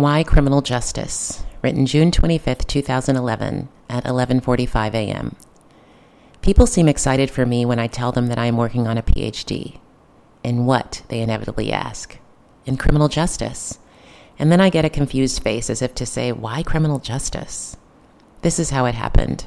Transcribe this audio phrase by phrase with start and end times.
[0.00, 5.36] Why Criminal Justice, written June 25th, 2011 at 11:45 a.m.
[6.40, 9.02] People seem excited for me when I tell them that I am working on a
[9.02, 9.78] PhD.
[10.42, 11.02] In what?
[11.08, 12.16] they inevitably ask.
[12.64, 13.78] In criminal justice.
[14.38, 17.76] And then I get a confused face as if to say, why criminal justice?
[18.40, 19.44] This is how it happened.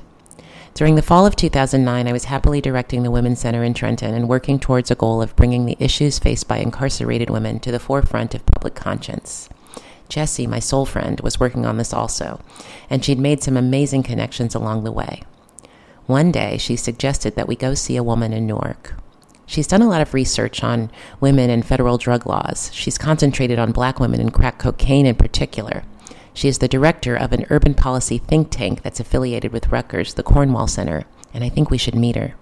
[0.76, 4.30] During the fall of 2009, I was happily directing the Women's Center in Trenton and
[4.30, 8.36] working towards a goal of bringing the issues faced by incarcerated women to the forefront
[8.36, 9.50] of public conscience.
[10.14, 12.40] Jessie, my soul friend, was working on this also,
[12.88, 15.24] and she'd made some amazing connections along the way.
[16.06, 18.94] One day, she suggested that we go see a woman in Newark.
[19.48, 22.70] She's done a lot of research on women and federal drug laws.
[22.76, 25.82] She's concentrated on black women and crack cocaine in particular.
[26.36, 30.22] She is the director of an urban policy think tank that's affiliated with Rutgers, the
[30.22, 32.36] Cornwall Center, and I think we should meet her.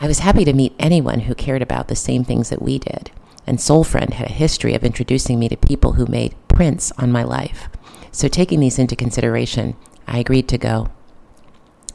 [0.00, 3.12] I was happy to meet anyone who cared about the same things that we did,
[3.46, 7.12] and Soul Friend had a history of introducing me to people who made prints on
[7.12, 7.68] my life.
[8.12, 9.74] So, taking these into consideration,
[10.06, 10.88] I agreed to go.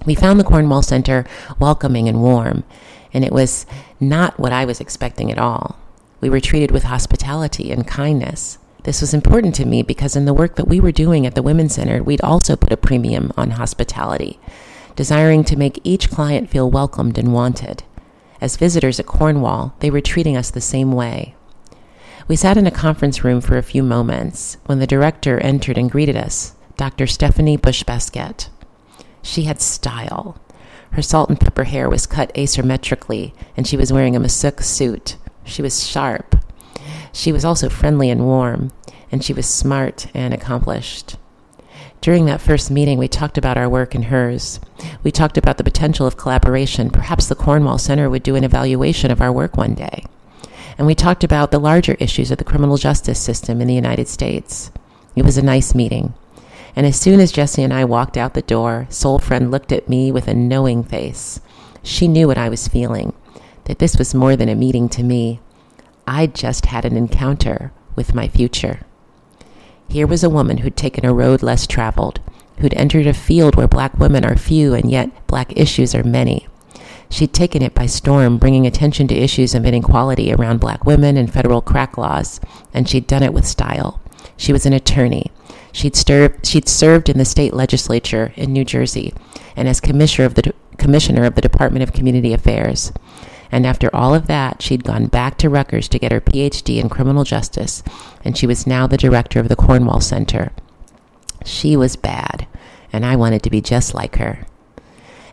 [0.05, 1.25] We found the Cornwall Center
[1.59, 2.63] welcoming and warm,
[3.13, 3.65] and it was
[3.99, 5.77] not what I was expecting at all.
[6.21, 8.57] We were treated with hospitality and kindness.
[8.83, 11.43] This was important to me because in the work that we were doing at the
[11.43, 14.39] Women's Center, we'd also put a premium on hospitality,
[14.95, 17.83] desiring to make each client feel welcomed and wanted.
[18.41, 21.35] As visitors at Cornwall, they were treating us the same way.
[22.29, 25.89] We sat in a conference room for a few moments when the director entered and
[25.89, 27.07] greeted us, Dr.
[27.07, 28.49] Stephanie Bush Baskette.
[29.23, 30.39] She had style.
[30.91, 35.17] Her salt and pepper hair was cut asymmetrically, and she was wearing a Masuk suit.
[35.43, 36.35] She was sharp.
[37.11, 38.69] She was also friendly and warm,
[39.11, 41.17] and she was smart and accomplished.
[41.99, 44.59] During that first meeting, we talked about our work and hers.
[45.01, 46.91] We talked about the potential of collaboration.
[46.91, 50.03] Perhaps the Cornwall Center would do an evaluation of our work one day.
[50.79, 54.07] And we talked about the larger issues of the criminal justice system in the United
[54.07, 54.71] States.
[55.13, 56.13] It was a nice meeting.
[56.73, 59.89] And as soon as Jesse and I walked out the door, Soul Friend looked at
[59.89, 61.41] me with a knowing face.
[61.83, 63.11] She knew what I was feeling,
[63.65, 65.41] that this was more than a meeting to me.
[66.07, 68.79] I'd just had an encounter with my future.
[69.89, 72.21] Here was a woman who'd taken a road less traveled,
[72.59, 76.47] who'd entered a field where black women are few and yet black issues are many.
[77.09, 81.31] She'd taken it by storm, bringing attention to issues of inequality around black women and
[81.31, 82.39] federal crack laws,
[82.73, 83.99] and she'd done it with style.
[84.37, 85.31] She was an attorney,
[85.71, 85.95] She'd,
[86.43, 89.13] she'd served in the state legislature in New Jersey
[89.55, 92.91] and as commissioner of, the commissioner of the Department of Community Affairs.
[93.51, 96.89] And after all of that, she'd gone back to Rutgers to get her PhD in
[96.89, 97.81] criminal justice,
[98.23, 100.51] and she was now the director of the Cornwall Center.
[101.45, 102.47] She was bad,
[102.93, 104.45] and I wanted to be just like her.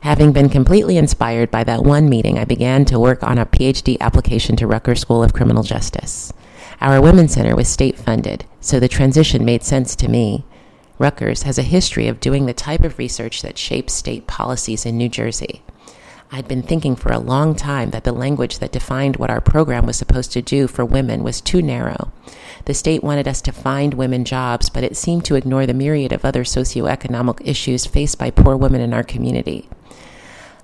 [0.07, 3.99] Having been completely inspired by that one meeting, I began to work on a PhD
[3.99, 6.33] application to Rutgers School of Criminal Justice.
[6.81, 10.45] Our Women's Center was state funded, so the transition made sense to me.
[11.01, 14.97] Rutgers has a history of doing the type of research that shapes state policies in
[14.97, 15.63] New Jersey.
[16.31, 19.87] I'd been thinking for a long time that the language that defined what our program
[19.87, 22.13] was supposed to do for women was too narrow.
[22.67, 26.13] The state wanted us to find women jobs, but it seemed to ignore the myriad
[26.13, 29.69] of other socioeconomic issues faced by poor women in our community.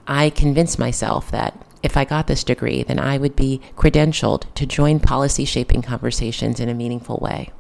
[0.07, 4.67] I convinced myself that if I got this degree, then I would be credentialed to
[4.67, 7.51] join policy shaping conversations in a meaningful way.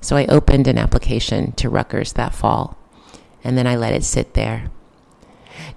[0.00, 2.76] So I opened an application to Rutgers that fall,
[3.44, 4.70] and then I let it sit there.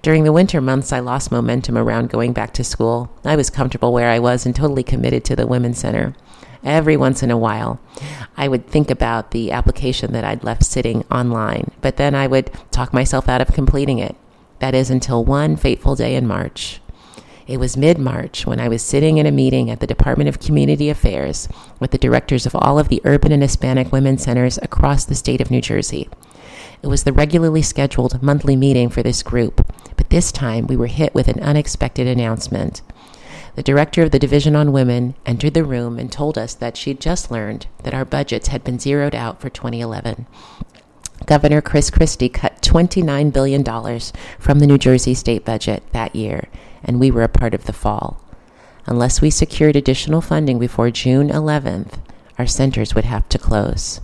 [0.02, 3.10] During the winter months, I lost momentum around going back to school.
[3.24, 6.14] I was comfortable where I was and totally committed to the Women's Center.
[6.62, 7.80] Every once in a while,
[8.36, 12.50] I would think about the application that I'd left sitting online, but then I would
[12.70, 14.14] talk myself out of completing it.
[14.60, 16.80] That is until one fateful day in March.
[17.46, 20.38] It was mid March when I was sitting in a meeting at the Department of
[20.38, 21.48] Community Affairs
[21.80, 25.40] with the directors of all of the urban and Hispanic women's centers across the state
[25.40, 26.08] of New Jersey.
[26.82, 29.66] It was the regularly scheduled monthly meeting for this group,
[29.96, 32.82] but this time we were hit with an unexpected announcement.
[33.56, 37.00] The director of the Division on Women entered the room and told us that she'd
[37.00, 40.26] just learned that our budgets had been zeroed out for 2011.
[41.30, 43.62] Governor Chris Christie cut $29 billion
[44.40, 46.48] from the New Jersey state budget that year,
[46.82, 48.20] and we were a part of the fall.
[48.86, 52.00] Unless we secured additional funding before June 11th,
[52.36, 54.00] our centers would have to close.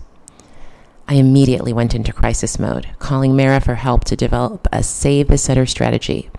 [1.05, 5.37] I immediately went into crisis mode, calling Mara for help to develop a Save the
[5.37, 6.29] Center strategy,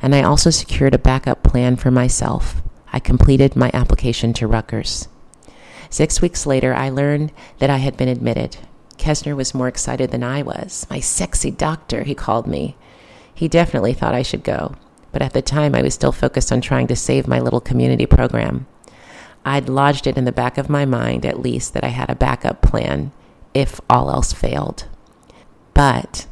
[0.00, 2.62] and I also secured a backup plan for myself.
[2.94, 5.06] I completed my application to Rutgers.
[5.90, 8.56] Six weeks later, I learned that I had been admitted.
[9.00, 10.86] Kessner was more excited than I was.
[10.90, 12.76] My sexy doctor, he called me.
[13.34, 14.76] He definitely thought I should go
[15.12, 18.06] but at the time I was still focused on trying to save my little community
[18.06, 18.66] program.
[19.44, 22.14] I'd lodged it in the back of my mind, at least, that I had a
[22.14, 23.12] backup plan
[23.54, 24.86] if all else failed.
[25.74, 26.26] But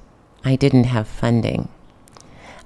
[0.44, 1.69] I didn't have funding.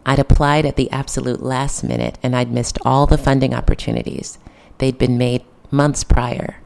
[0.05, 4.39] I'd applied at the absolute last minute and I'd missed all the funding opportunities.
[4.79, 6.61] They'd been made months prior.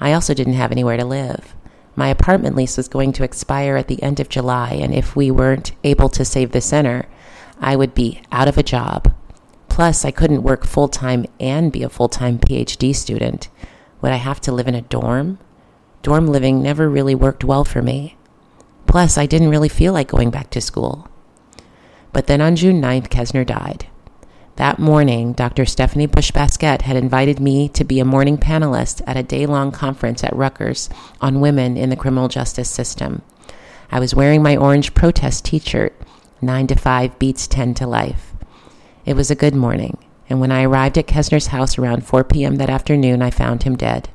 [0.00, 1.54] I also didn't have anywhere to live.
[1.96, 5.30] My apartment lease was going to expire at the end of July, and if we
[5.30, 7.06] weren't able to save the center,
[7.58, 9.14] I would be out of a job.
[9.70, 13.48] Plus, I couldn't work full time and be a full time PhD student.
[14.02, 15.38] Would I have to live in a dorm?
[16.02, 18.16] Dorm living never really worked well for me.
[18.86, 21.08] Plus, I didn't really feel like going back to school.
[22.12, 23.86] But then on June 9th, Kesner died.
[24.56, 25.66] That morning, Dr.
[25.66, 29.70] Stephanie Bush Baskette had invited me to be a morning panelist at a day long
[29.70, 30.88] conference at Rutgers
[31.20, 33.20] on women in the criminal justice system.
[33.90, 35.94] I was wearing my orange protest t shirt,
[36.40, 38.32] 9 to 5 beats 10 to life.
[39.04, 39.98] It was a good morning,
[40.30, 42.56] and when I arrived at Kesner's house around 4 p.m.
[42.56, 44.08] that afternoon, I found him dead.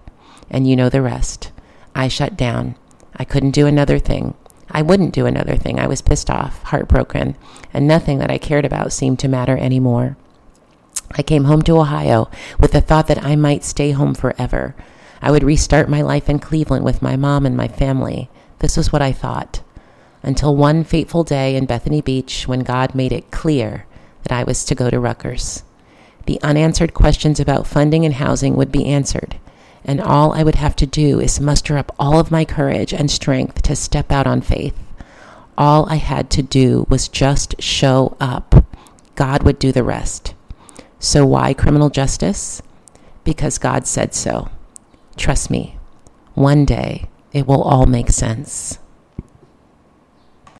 [0.49, 1.51] And you know the rest.
[1.93, 2.75] I shut down.
[3.15, 4.33] I couldn't do another thing.
[4.71, 5.79] I wouldn't do another thing.
[5.79, 7.35] I was pissed off, heartbroken,
[7.71, 10.17] and nothing that I cared about seemed to matter anymore.
[11.17, 12.29] I came home to Ohio
[12.59, 14.75] with the thought that I might stay home forever.
[15.21, 18.29] I would restart my life in Cleveland with my mom and my family.
[18.59, 19.61] This was what I thought.
[20.23, 23.85] Until one fateful day in Bethany Beach when God made it clear
[24.23, 25.63] that I was to go to Rutgers.
[26.25, 29.37] The unanswered questions about funding and housing would be answered,
[29.83, 33.09] and all I would have to do is muster up all of my courage and
[33.09, 34.77] strength to step out on faith.
[35.57, 38.65] All I had to do was just show up.
[39.15, 40.35] God would do the rest.
[41.03, 42.61] So, why criminal justice?
[43.23, 44.49] Because God said so.
[45.17, 45.79] Trust me,
[46.35, 48.77] one day it will all make sense.